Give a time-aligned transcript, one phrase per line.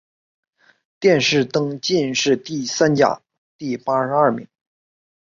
[0.99, 3.21] 殿试登进士第三甲
[3.59, 4.47] 第八十二名。